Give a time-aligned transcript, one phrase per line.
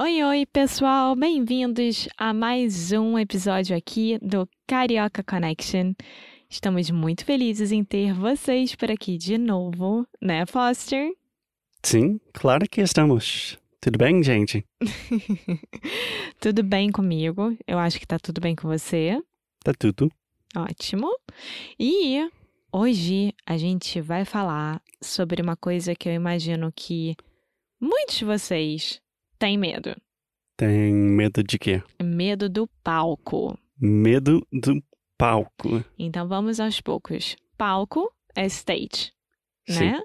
[0.00, 1.16] Oi, oi, pessoal!
[1.16, 5.92] Bem-vindos a mais um episódio aqui do Carioca Connection.
[6.48, 11.10] Estamos muito felizes em ter vocês por aqui de novo, né, Foster?
[11.82, 13.58] Sim, claro que estamos.
[13.80, 14.64] Tudo bem, gente?
[16.38, 17.58] tudo bem comigo.
[17.66, 19.20] Eu acho que tá tudo bem com você.
[19.64, 20.08] Tá tudo.
[20.56, 21.08] Ótimo.
[21.76, 22.20] E
[22.72, 27.16] hoje a gente vai falar sobre uma coisa que eu imagino que
[27.80, 29.00] muitos de vocês
[29.38, 29.94] têm medo.
[30.56, 31.82] Tem medo de quê?
[32.02, 33.56] Medo do palco.
[33.80, 34.82] Medo do
[35.16, 35.84] palco.
[35.98, 37.36] Então vamos aos poucos.
[37.56, 39.12] Palco é stage,
[39.68, 39.92] Sim.
[39.92, 40.02] né?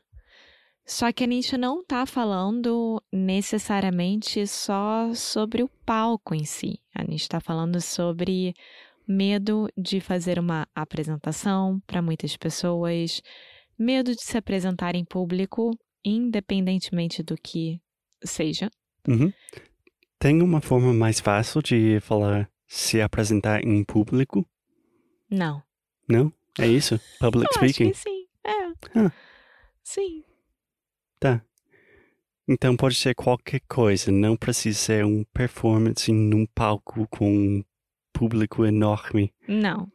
[0.85, 6.79] Só que a gente não está falando necessariamente só sobre o palco em si.
[6.93, 8.53] A gente está falando sobre
[9.07, 13.21] medo de fazer uma apresentação para muitas pessoas,
[13.77, 15.71] medo de se apresentar em público,
[16.03, 17.81] independentemente do que
[18.23, 18.69] seja.
[19.07, 19.31] Uhum.
[20.19, 24.47] Tem uma forma mais fácil de falar se apresentar em público?
[25.29, 25.61] Não.
[26.07, 26.31] Não?
[26.59, 26.99] É isso?
[27.19, 27.89] Public Eu speaking?
[27.91, 28.27] acho que sim.
[28.45, 28.99] É.
[28.99, 29.11] Ah.
[29.83, 30.23] Sim.
[31.19, 31.43] Tá.
[32.47, 37.63] Então pode ser qualquer coisa, não precisa ser um performance num palco com um
[38.11, 39.33] público enorme.
[39.47, 39.89] Não.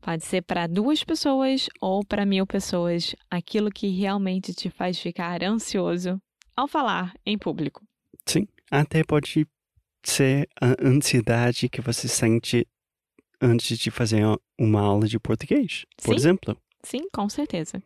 [0.00, 5.44] Pode ser para duas pessoas ou para mil pessoas, aquilo que realmente te faz ficar
[5.44, 6.20] ansioso
[6.56, 7.86] ao falar em público.
[8.26, 9.46] Sim, até pode
[10.02, 12.66] ser a ansiedade que você sente
[13.40, 14.22] antes de fazer
[14.58, 16.16] uma aula de português, por Sim.
[16.16, 16.56] exemplo.
[16.82, 17.82] Sim, com certeza.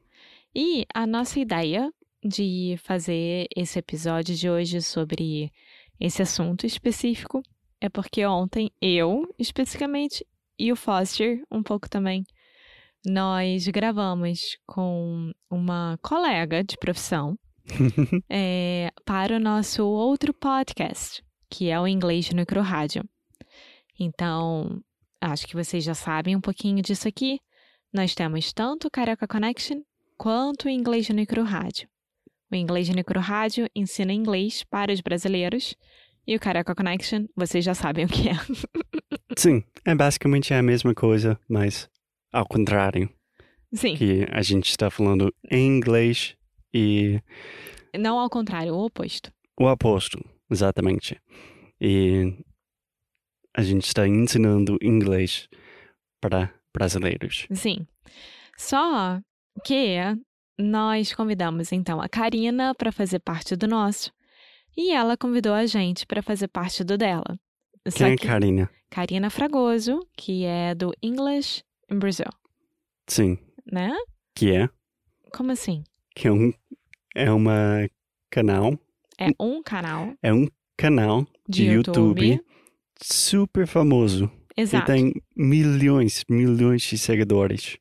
[0.55, 1.93] E a nossa ideia
[2.25, 5.53] de fazer esse episódio de hoje sobre
[6.01, 7.43] esse assunto específico
[7.81, 10.27] é porque ontem eu, especificamente,
[10.59, 12.25] e o Foster, um pouco também,
[13.05, 17.39] nós gravamos com uma colega de profissão
[18.29, 23.05] é, para o nosso outro podcast, que é o Inglês no Micro Rádio.
[23.99, 24.81] Então,
[25.21, 27.41] acho que vocês já sabem um pouquinho disso aqui.
[27.93, 29.81] Nós temos tanto o Carioca Connection
[30.17, 31.89] quanto o Inglês no Micro Rádio.
[32.51, 35.75] O Inglês no Micro Rádio ensina inglês para os brasileiros
[36.27, 38.35] e o Carioca Connection, vocês já sabem o que é.
[39.37, 41.89] Sim, é basicamente a mesma coisa, mas
[42.33, 43.09] ao contrário.
[43.73, 46.37] Sim, Que a gente está falando em inglês
[46.77, 47.23] e
[47.99, 49.33] não ao contrário, o oposto.
[49.59, 50.19] o oposto,
[50.51, 51.19] exatamente.
[51.81, 52.35] E
[53.55, 55.49] a gente está ensinando inglês
[56.21, 57.47] para brasileiros.
[57.53, 57.87] Sim.
[58.59, 59.21] Só
[59.65, 59.97] que
[60.59, 64.13] nós convidamos então a Karina para fazer parte do nosso
[64.77, 67.39] e ela convidou a gente para fazer parte do dela.
[67.89, 68.71] Só Quem é que Karina?
[68.91, 72.31] Karina Fragoso, que é do English in Brazil,
[73.07, 73.39] Sim,
[73.73, 73.95] né?
[74.35, 74.69] que é?
[75.33, 75.83] Como assim?
[76.15, 76.53] Que é um
[77.17, 77.89] é uma
[78.31, 78.79] canal,
[79.19, 80.47] É um canal é um
[80.77, 82.41] canal de, de YouTube,
[83.03, 84.31] super famoso.
[84.55, 84.93] Exato.
[84.93, 87.79] E tem milhões, milhões de seguidores.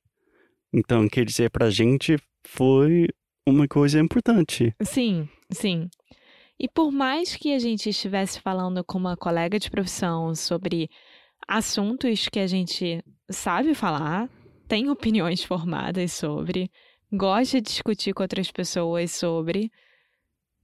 [0.73, 3.07] Então, quer dizer, pra gente foi
[3.47, 4.73] uma coisa importante.
[4.81, 5.89] Sim, sim.
[6.57, 10.89] E por mais que a gente estivesse falando com uma colega de profissão sobre
[11.47, 14.29] assuntos que a gente sabe falar,
[14.67, 16.69] tem opiniões formadas sobre,
[17.11, 19.71] gosta de discutir com outras pessoas sobre,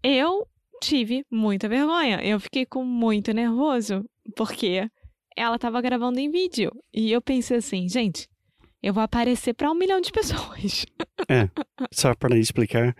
[0.04, 0.48] eu
[0.81, 2.21] tive muita vergonha.
[2.24, 4.04] Eu fiquei com muito nervoso,
[4.36, 4.89] porque
[5.36, 6.71] ela estava gravando em vídeo.
[6.94, 8.27] E eu pensei assim, gente,
[8.81, 10.86] eu vou aparecer para um milhão de pessoas.
[11.94, 12.95] Só para explicar,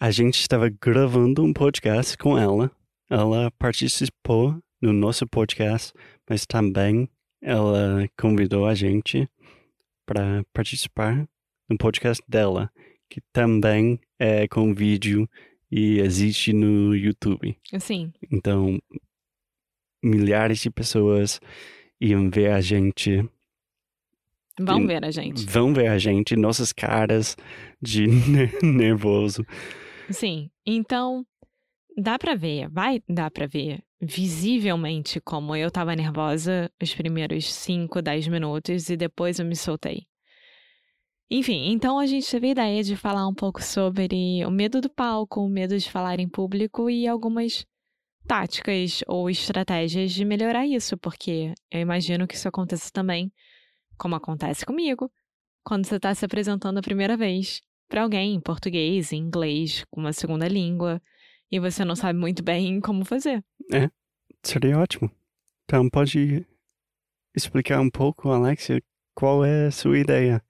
[0.00, 2.70] a gente estava gravando um podcast com ela.
[3.10, 5.92] Ela participou no nosso podcast,
[6.28, 7.08] mas também
[7.42, 9.28] ela convidou a gente
[10.06, 11.28] para participar
[11.72, 12.70] no podcast dela,
[13.08, 15.28] que também é com vídeo
[15.70, 17.56] e existe no YouTube.
[17.72, 18.78] Assim, Então,
[20.02, 21.40] milhares de pessoas
[22.00, 23.24] iam ver a gente
[24.60, 25.46] Vão ver a gente.
[25.46, 27.36] Vão ver a gente, nossas caras
[27.80, 29.46] de ne- nervoso.
[30.10, 30.50] Sim.
[30.66, 31.26] Então,
[31.96, 38.02] dá pra ver, vai dar pra ver visivelmente como eu tava nervosa os primeiros 5,
[38.02, 40.06] 10 minutos e depois eu me soltei.
[41.34, 44.90] Enfim, então a gente teve a ideia de falar um pouco sobre o medo do
[44.90, 47.64] palco, o medo de falar em público e algumas
[48.26, 53.32] táticas ou estratégias de melhorar isso, porque eu imagino que isso aconteça também,
[53.96, 55.10] como acontece comigo,
[55.64, 60.02] quando você está se apresentando a primeira vez para alguém em português, em inglês, com
[60.02, 61.00] uma segunda língua,
[61.50, 63.42] e você não sabe muito bem como fazer.
[64.42, 65.10] Seria ótimo.
[65.64, 66.46] Então, pode
[67.34, 68.82] explicar um pouco, Alexia,
[69.14, 70.42] qual é a sua ideia?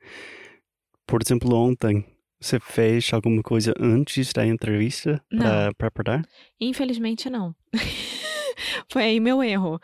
[1.06, 2.04] Por exemplo, ontem,
[2.40, 6.26] você fez alguma coisa antes da entrevista para preparar?
[6.60, 7.54] Infelizmente, não.
[8.90, 9.80] Foi aí meu erro.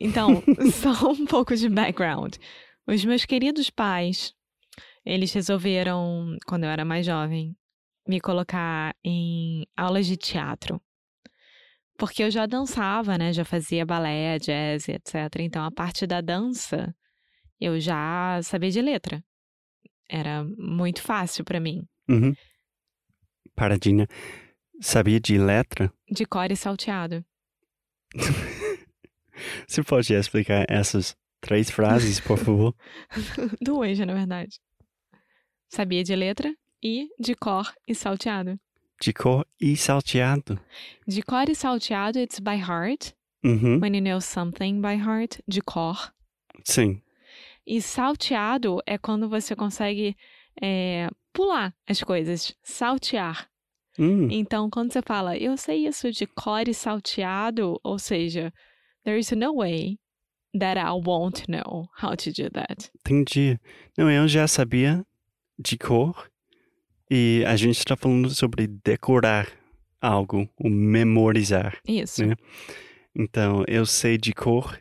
[0.00, 0.42] Então,
[0.72, 2.36] só um pouco de background.
[2.86, 4.34] Os meus queridos pais,
[5.04, 7.56] eles resolveram, quando eu era mais jovem,
[8.06, 10.80] me colocar em aulas de teatro.
[11.98, 13.32] Porque eu já dançava, né?
[13.32, 15.40] Já fazia balé, jazz, etc.
[15.40, 16.94] Então, a parte da dança,
[17.60, 19.24] eu já sabia de letra.
[20.08, 21.86] Era muito fácil para mim.
[22.08, 22.34] Uhum.
[23.54, 24.06] Paradinha.
[24.80, 25.92] Sabia de letra?
[26.10, 27.24] De core salteado.
[29.66, 32.74] Você pode explicar essas três frases, por favor?
[33.60, 34.60] Duas, na verdade.
[35.68, 38.58] Sabia de letra e de cor e salteado.
[39.00, 40.58] De cor e salteado.
[41.06, 43.14] De cor e salteado, it's by heart.
[43.44, 43.80] Uhum.
[43.80, 46.12] When you know something by heart, de cor.
[46.64, 47.02] Sim.
[47.66, 50.16] E salteado é quando você consegue
[50.62, 53.48] é, pular as coisas, saltear.
[53.98, 58.52] Hum, Então, quando você fala, eu sei isso de cor e salteado, ou seja,
[59.04, 59.98] there is no way
[60.58, 62.90] that I won't know how to do that.
[63.00, 63.58] entendi.
[63.96, 65.04] Não, eu já sabia
[65.58, 66.30] de cor.
[67.10, 69.48] E a gente está falando sobre decorar
[70.00, 71.78] algo, ou memorizar.
[71.86, 72.24] Isso.
[72.26, 72.34] Né?
[73.14, 74.78] Então, eu sei de cor,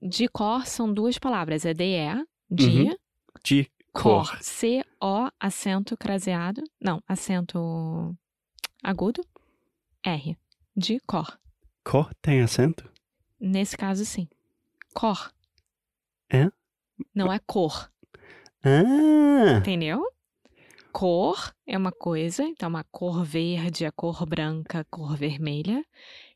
[0.00, 2.96] De cor são duas palavras, é DE, de Uhum.
[3.44, 4.26] de cor.
[4.30, 4.42] cor.
[4.42, 6.62] C-O, acento craseado.
[6.80, 8.16] Não, acento
[8.82, 9.22] agudo.
[10.04, 10.36] R.
[10.76, 11.38] De cor.
[11.84, 12.88] Cor tem acento?
[13.40, 14.28] Nesse caso, sim.
[14.94, 15.32] Cor.
[16.30, 16.50] É?
[17.14, 17.90] Não é cor,
[18.64, 19.58] Ah!
[19.58, 20.02] entendeu?
[20.92, 25.84] Cor é uma coisa, então uma cor verde, a cor branca, a cor vermelha.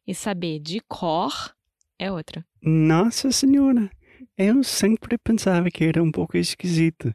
[0.06, 1.54] E saber de cor
[1.98, 2.44] é outra.
[2.62, 3.90] Nossa Senhora!
[4.36, 7.14] Eu sempre pensava que era um pouco esquisito.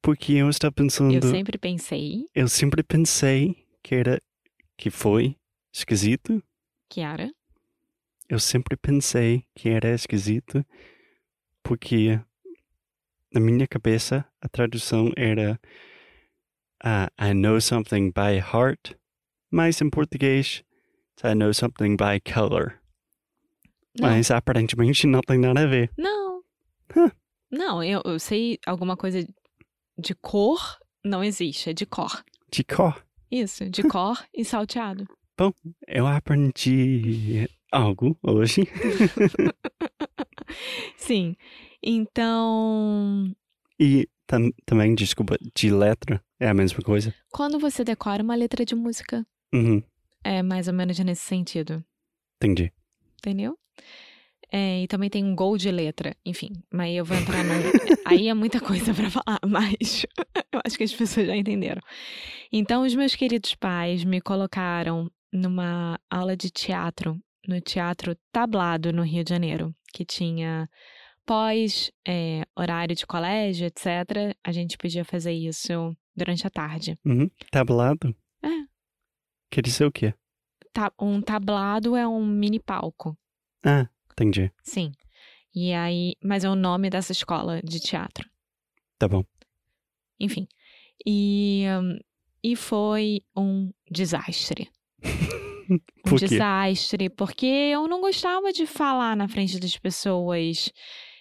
[0.00, 1.14] Porque eu estava pensando.
[1.14, 4.20] Eu sempre pensei, eu sempre pensei que era.
[4.76, 5.36] que foi
[5.72, 6.42] esquisito.
[6.88, 7.30] Kiara,
[8.28, 10.64] Eu sempre pensei que era esquisito.
[11.62, 12.20] Porque
[13.32, 15.60] na minha cabeça a tradução era.
[16.82, 18.96] ah, I know something by heart.
[19.50, 20.64] Mas em português,
[21.22, 22.81] I know something by color.
[24.00, 24.08] Não.
[24.10, 25.90] Mas aparentemente não tem nada a ver.
[25.98, 26.42] Não.
[26.96, 27.10] Huh.
[27.50, 29.26] Não, eu, eu sei alguma coisa
[29.98, 32.24] de cor, não existe, é de cor.
[32.50, 33.04] De cor.
[33.30, 35.06] Isso, de cor e salteado.
[35.88, 38.62] Eu aprendi algo hoje.
[40.96, 41.36] Sim.
[41.82, 43.34] Então,
[43.78, 47.14] E tam- também, desculpa, de letra é a mesma coisa.
[47.32, 49.82] quando você decora uma letra de música, Uhum,
[50.24, 51.84] é mais ou menos nesse sentido,
[52.36, 52.72] entendi.
[53.18, 53.58] entendeu?
[54.54, 56.50] É, e também tem um gol de letra, enfim.
[56.70, 57.54] Mas eu vou entrar num.
[58.04, 60.04] Aí é muita coisa pra falar, mas
[60.52, 61.80] eu acho que as pessoas já entenderam.
[62.52, 69.02] Então, os meus queridos pais me colocaram numa aula de teatro, no Teatro Tablado, no
[69.02, 70.68] Rio de Janeiro, que tinha
[71.24, 74.36] pós é, horário de colégio, etc.
[74.44, 76.98] A gente podia fazer isso durante a tarde.
[77.06, 77.30] Uhum.
[77.50, 78.14] Tablado?
[78.44, 78.48] É.
[79.50, 80.12] Quer dizer o quê?
[81.00, 83.16] Um tablado é um mini palco.
[83.64, 84.50] Ah, entendi.
[84.62, 84.92] Sim.
[85.54, 88.28] E aí, mas é o nome dessa escola de teatro.
[88.98, 89.24] Tá bom.
[90.18, 90.46] Enfim.
[91.06, 91.98] E, hum,
[92.42, 94.70] e foi um desastre.
[95.70, 96.26] Um Por quê?
[96.26, 100.70] desastre, porque eu não gostava de falar na frente das pessoas.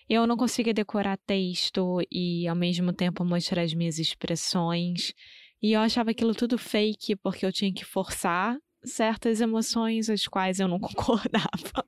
[0.10, 5.14] Eu não conseguia decorar texto e ao mesmo tempo mostrar as minhas expressões.
[5.62, 10.60] E eu achava aquilo tudo fake, porque eu tinha que forçar certas emoções as quais
[10.60, 11.86] eu não concordava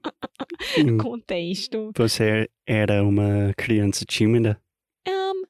[1.01, 1.91] com o texto.
[1.95, 4.59] Você era uma criança tímida?
[5.07, 5.43] Um,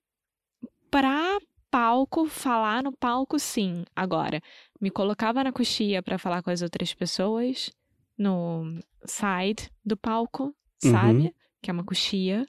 [0.90, 1.38] pra
[1.70, 3.84] palco, falar no palco, sim.
[3.96, 4.42] Agora,
[4.80, 7.72] me colocava na coxia pra falar com as outras pessoas
[8.18, 11.34] no side do palco, sabe?
[11.62, 12.48] Que é uma coxia.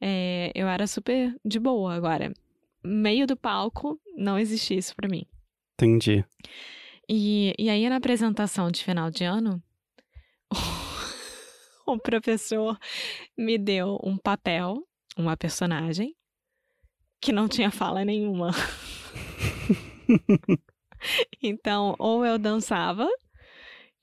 [0.00, 1.94] é, eu era super de boa.
[1.94, 2.32] Agora,
[2.84, 5.26] meio do palco, não existia isso pra mim.
[5.74, 6.24] Entendi.
[7.08, 9.62] E, e aí, na apresentação de final de ano,
[11.86, 12.78] o professor
[13.36, 14.86] me deu um papel,
[15.16, 16.14] uma personagem,
[17.20, 18.50] que não tinha fala nenhuma.
[21.42, 23.08] então, ou eu dançava,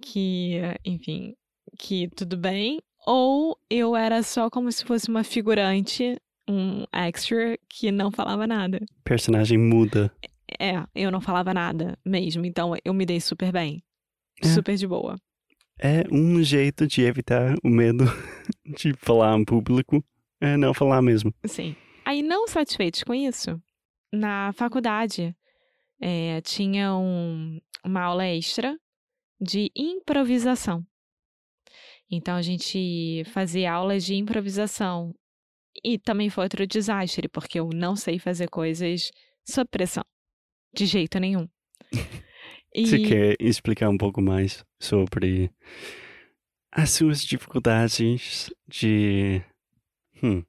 [0.02, 1.36] que, enfim,
[1.78, 6.20] que tudo bem, ou eu era só como se fosse uma figurante,
[6.50, 8.80] um extra que não falava nada.
[9.04, 10.12] Personagem muda.
[10.60, 13.84] É, eu não falava nada mesmo, então eu me dei super bem.
[14.42, 14.48] É.
[14.48, 15.16] Super de boa.
[15.80, 18.06] É um jeito de evitar o medo
[18.78, 20.04] de falar em público.
[20.40, 21.34] É não falar mesmo.
[21.46, 21.76] Sim.
[22.06, 23.60] Aí, não satisfeitos com isso,
[24.14, 25.36] na faculdade
[26.00, 28.78] é, tinha um, uma aula extra
[29.42, 30.86] de improvisação.
[32.10, 35.14] Então, a gente fazia aulas de improvisação.
[35.84, 39.12] E também foi outro desastre, porque eu não sei fazer coisas
[39.44, 40.06] sob pressão.
[40.76, 41.48] De jeito nenhum.
[42.78, 42.86] E...
[42.86, 45.50] Você quer explicar um pouco mais sobre
[46.70, 49.42] as suas dificuldades de.
[50.22, 50.44] Hum,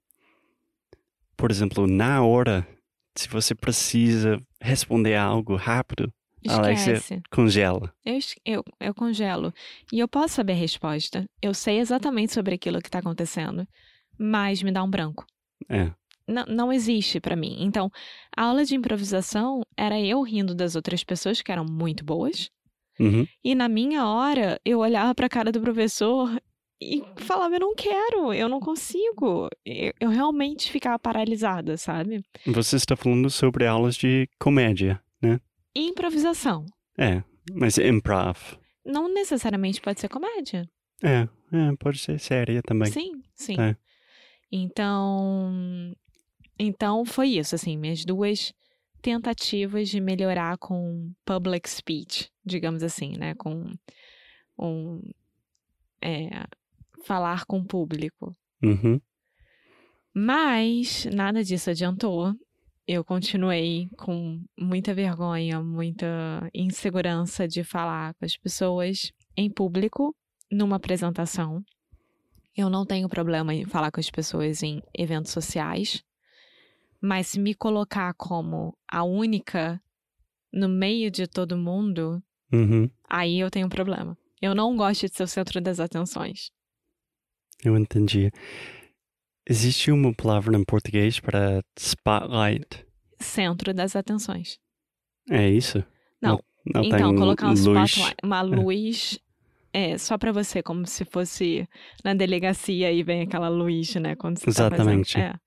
[1.37, 2.67] por exemplo, na hora,
[3.15, 6.13] se você precisa responder algo rápido,
[6.49, 7.23] Alexia Esquece.
[7.31, 7.95] congela.
[8.05, 9.53] Eu, eu, eu congelo.
[9.93, 11.29] E eu posso saber a resposta.
[11.41, 13.67] Eu sei exatamente sobre aquilo que está acontecendo.
[14.19, 15.27] Mas me dá um branco.
[15.69, 15.93] É.
[16.29, 17.57] Não, não existe pra mim.
[17.61, 17.91] Então,
[18.37, 22.51] a aula de improvisação era eu rindo das outras pessoas, que eram muito boas.
[22.99, 23.27] Uhum.
[23.45, 26.31] E na minha hora, eu olhava pra cara do professor
[26.81, 29.49] e falava: Eu não quero, eu não consigo.
[29.65, 32.25] Eu, eu realmente ficava paralisada, sabe?
[32.47, 35.41] Você está falando sobre aulas de comédia, né?
[35.75, 36.65] E improvisação.
[36.99, 38.39] É, mas improv.
[38.85, 40.69] Não necessariamente pode ser comédia.
[41.03, 42.91] É, é pode ser séria também.
[42.91, 43.61] Sim, sim.
[43.61, 43.77] É.
[44.51, 45.93] Então,
[46.59, 48.53] então foi isso, assim, minhas duas
[49.03, 53.73] tentativas de melhorar com public speech, digamos assim, né, com
[54.59, 55.01] um
[56.03, 56.45] é,
[57.05, 58.35] falar com o público.
[58.63, 59.01] Uhum.
[60.15, 62.35] Mas nada disso adiantou.
[62.87, 70.15] Eu continuei com muita vergonha, muita insegurança de falar com as pessoas em público,
[70.51, 71.63] numa apresentação.
[72.57, 76.03] Eu não tenho problema em falar com as pessoas em eventos sociais,
[77.07, 79.81] mas se me colocar como a única
[80.53, 82.21] no meio de todo mundo,
[82.53, 82.91] Uhum.
[83.09, 84.19] aí eu tenho um problema.
[84.43, 86.51] Eu não gosto de ser o centro das atenções.
[87.65, 88.31] Eu entendi.
[89.49, 92.85] Existe uma palavra em português para spotlight?
[93.21, 94.59] Centro das atenções.
[95.31, 95.85] É isso?
[96.21, 96.43] Não.
[96.75, 97.61] Não então, tem colocar um luz.
[97.61, 99.21] spotlight, uma luz
[99.73, 101.69] é, só pra você, como se fosse
[102.05, 104.17] na delegacia e vem aquela luz, né?
[104.17, 105.13] Quando você Exatamente.
[105.13, 105.46] Tá fazendo, é.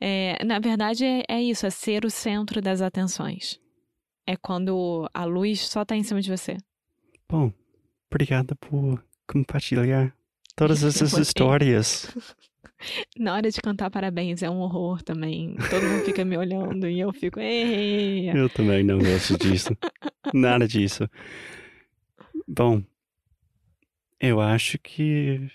[0.00, 3.60] É, na verdade, é, é isso, é ser o centro das atenções.
[4.26, 6.56] É quando a luz só tá em cima de você.
[7.28, 7.52] Bom,
[8.10, 10.14] obrigada por compartilhar
[10.56, 12.14] todas essas histórias.
[13.18, 15.56] Na hora de cantar parabéns é um horror também.
[15.70, 17.40] Todo mundo fica me olhando e eu fico.
[17.40, 19.76] Eu também não gosto disso.
[20.34, 21.08] Nada disso.
[22.46, 22.82] Bom,
[24.20, 25.48] eu acho que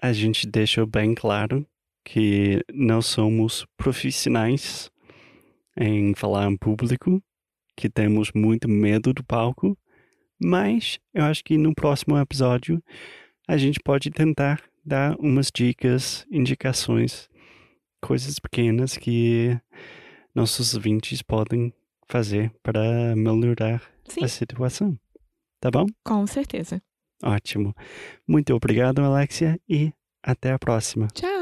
[0.00, 1.66] a gente deixou bem claro
[2.04, 4.90] que não somos profissionais
[5.76, 7.22] em falar em público,
[7.76, 9.76] que temos muito medo do palco,
[10.40, 12.82] mas eu acho que no próximo episódio
[13.48, 17.28] a gente pode tentar dar umas dicas, indicações,
[18.00, 19.58] coisas pequenas que
[20.34, 21.72] nossos ouvintes podem
[22.08, 24.98] fazer para melhorar Sim, a situação.
[25.60, 25.86] Tá bom?
[26.04, 26.82] com certeza.
[27.22, 27.72] Ótimo.
[28.26, 29.92] Muito obrigado, Alexia, e
[30.22, 31.06] até a próxima.
[31.14, 31.41] Tchau.